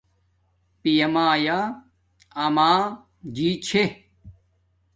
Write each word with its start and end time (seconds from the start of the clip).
پیا 0.81 1.07
مایا 1.13 1.59
آما 2.43 2.71
جی 3.35 3.49
چھے 3.65 3.83